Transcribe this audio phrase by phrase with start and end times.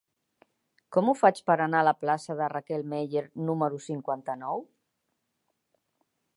[0.95, 4.67] Com ho faig per anar a la plaça de Raquel Meller número cinquanta-nou?